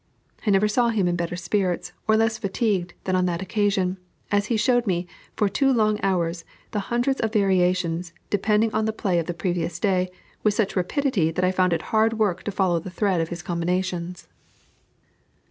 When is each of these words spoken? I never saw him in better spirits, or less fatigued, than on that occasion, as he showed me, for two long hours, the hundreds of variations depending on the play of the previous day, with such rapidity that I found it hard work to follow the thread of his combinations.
I 0.47 0.49
never 0.49 0.67
saw 0.67 0.89
him 0.89 1.07
in 1.07 1.15
better 1.15 1.35
spirits, 1.35 1.93
or 2.07 2.17
less 2.17 2.39
fatigued, 2.39 2.95
than 3.03 3.15
on 3.15 3.27
that 3.27 3.43
occasion, 3.43 3.99
as 4.31 4.47
he 4.47 4.57
showed 4.57 4.87
me, 4.87 5.05
for 5.35 5.47
two 5.47 5.71
long 5.71 5.99
hours, 6.01 6.43
the 6.71 6.79
hundreds 6.89 7.21
of 7.21 7.31
variations 7.33 8.11
depending 8.31 8.73
on 8.73 8.85
the 8.85 8.93
play 8.93 9.19
of 9.19 9.27
the 9.27 9.33
previous 9.35 9.77
day, 9.79 10.09
with 10.41 10.55
such 10.55 10.75
rapidity 10.75 11.29
that 11.29 11.45
I 11.45 11.51
found 11.51 11.71
it 11.71 11.83
hard 11.93 12.13
work 12.13 12.41
to 12.45 12.51
follow 12.51 12.79
the 12.79 12.89
thread 12.89 13.21
of 13.21 13.29
his 13.29 13.43
combinations. 13.43 14.27